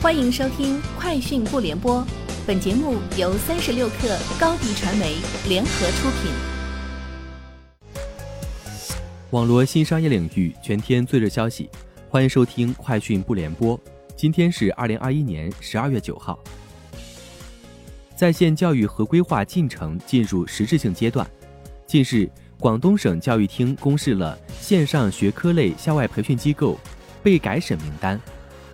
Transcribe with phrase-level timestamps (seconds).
[0.00, 2.00] 欢迎收听《快讯不联播》，
[2.46, 5.16] 本节目由三十六克高低传媒
[5.48, 6.30] 联合出品。
[9.30, 11.68] 网络新商业领域全天最热消息，
[12.08, 13.76] 欢迎收听《快讯不联播》。
[14.16, 16.38] 今天是二零二一年十二月九号。
[18.14, 21.28] 在线教育合规化进程进入实质性阶段。
[21.88, 22.30] 近日，
[22.60, 26.78] 广东省教育厅公示了线上学科类校外培训机构
[27.20, 28.18] 被改审名单。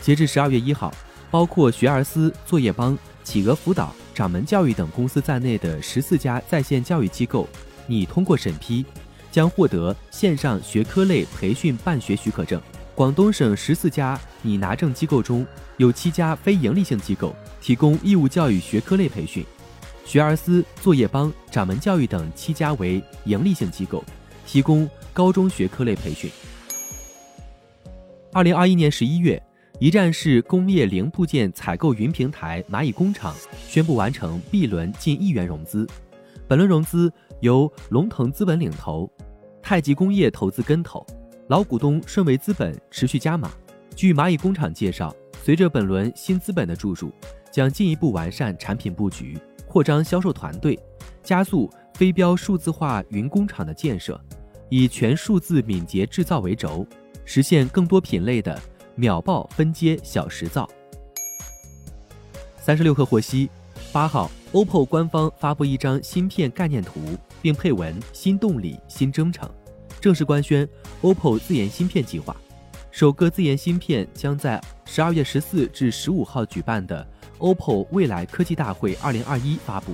[0.00, 0.92] 截至十二月一号。
[1.32, 7.48] 包括学而思、作业帮、企鹅辅导、掌门教育等公司在内的十四家在线教育机构
[7.86, 8.84] 拟通过审批，
[9.30, 12.60] 将获得线上学科类培训办学许可证。
[12.94, 15.46] 广东省十四家拟拿证机构中
[15.78, 19.42] 有七家非营利性机构提供义务教育学科类培训，
[20.04, 24.04] 学而思、作业帮、掌门教育等七家为营利性机构，
[24.46, 26.30] 提供高中学科类培训。
[28.34, 29.42] 二零二一年十一月。
[29.78, 33.34] 一站式工业零部件采购云平台蚂蚁工厂
[33.66, 35.86] 宣布完成 B 轮近亿元融资，
[36.46, 39.10] 本轮融资由龙腾资本领投，
[39.60, 41.04] 太极工业投资跟投，
[41.48, 43.50] 老股东顺为资本持续加码。
[43.96, 47.10] 据蚂蚁工厂介绍，随着本轮新资本的注入，
[47.50, 50.78] 将进一步完善产品布局，扩张销售团队，
[51.24, 54.20] 加速非标数字化云工厂的建设，
[54.68, 56.86] 以全数字敏捷制造为轴，
[57.24, 58.56] 实现更多品类的。
[58.94, 60.68] 秒爆分阶小时造。
[62.58, 63.50] 三十六氪获悉，
[63.92, 67.00] 八号，OPPO 官方发布一张芯片概念图，
[67.40, 69.50] 并配文“新动力，新征程”，
[70.00, 70.68] 正式官宣
[71.00, 72.36] OPPO 自研芯片计划。
[72.92, 77.04] 首个自研芯片将在十二月十四至十五号举办的
[77.38, 79.92] OPPO 未来科技大会二零二一发布。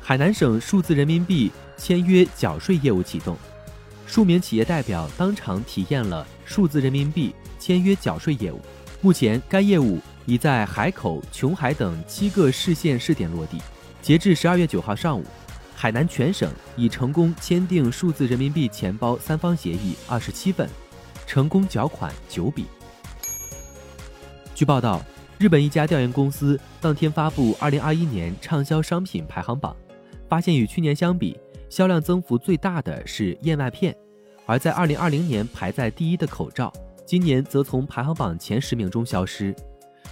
[0.00, 3.36] 海南省数字人民币签约缴税业务启动。
[4.10, 8.60] 数名企业代表当场体验了数字人民币签约缴税业务。
[9.00, 13.62] 目前，该业务已在海口、琼海等七个市县试点落地。
[14.02, 15.24] 截至十二月九号上午，
[15.76, 20.68] 海南全省已成功签订数字人民币钱包三方协议二十七份，
[21.24, 22.66] 成功缴款九笔。
[24.56, 25.00] 据报道，
[25.38, 29.76] 日本一家调研公司当天发布二零二一年畅销商品排行榜，
[30.28, 31.38] 发现与去年相比。
[31.70, 33.96] 销量增幅最大的是燕麦片，
[34.44, 36.70] 而在二零二零年排在第一的口罩，
[37.06, 39.54] 今年则从排行榜前十名中消失。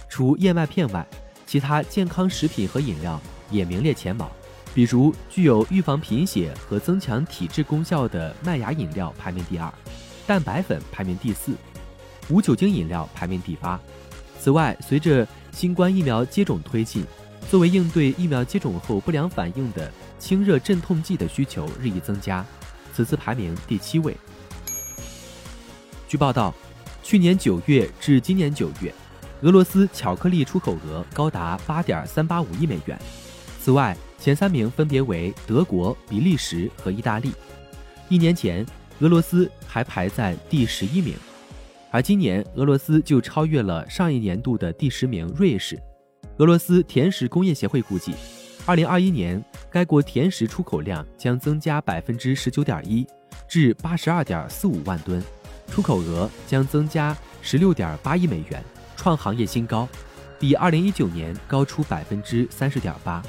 [0.07, 1.05] 除燕麦片外，
[1.45, 3.19] 其他健康食品和饮料
[3.51, 4.31] 也名列前茅，
[4.73, 9.71] 比如具有预防贫血和增强体质功效的麦芽饮料排名第二，
[10.25, 11.51] 蛋白粉排名第四，
[12.29, 13.77] 无酒精饮料排名第八。
[14.39, 17.03] 此外，随着新冠疫苗接种推进，
[17.51, 19.91] 作为应对疫苗接种后不良反应的。
[20.19, 22.45] 清热镇痛剂的需求日益增加，
[22.93, 24.15] 此次排名第七位。
[26.07, 26.53] 据报道，
[27.01, 28.93] 去年九月至今年九月，
[29.41, 32.99] 俄罗斯巧克力出口额高达八点三八五亿美元。
[33.61, 37.31] 此外，前三名分别为德国、比利时和意大利。
[38.09, 38.65] 一年前，
[38.99, 41.15] 俄罗斯还排在第十一名，
[41.91, 45.79] 而今年俄罗斯就超越了上一年度的第十名瑞士。
[46.37, 48.13] 俄罗斯甜食工业协会估计。
[48.69, 53.03] 二零二一年，该国甜食出口量将增加百分之十九点一，
[53.47, 55.19] 至八十二点四五万吨，
[55.71, 58.63] 出口额将增加十六点八亿美元，
[58.95, 59.89] 创行业新高，
[60.37, 63.23] 比二零一九年高出百分之三十点八。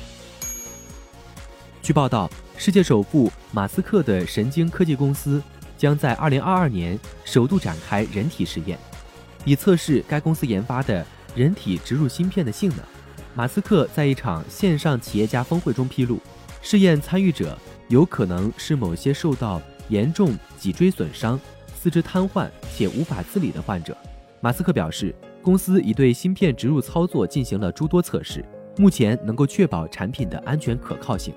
[1.81, 5.43] 据报道，世界首富马斯克的神经科技公司
[5.79, 8.79] 将在二零二二年首度展开人体实验，
[9.47, 11.03] 以测试该公司研发的
[11.35, 12.81] 人体植入芯片的性能。
[13.35, 16.19] 马斯克在一场线上企业家峰会中披露，
[16.61, 17.57] 试验参与者
[17.89, 21.41] 有可能是某些受到严重脊椎损伤、
[21.75, 23.97] 四肢瘫痪且无法自理的患者。
[24.41, 28.45] 马斯克表示，公司已对芯片植入操作进行了诸多测试，
[28.77, 31.33] 目前能够确保产品的安全可靠性。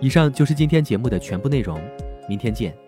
[0.00, 1.80] 以上就是今天节目的全部内容，
[2.28, 2.87] 明天见。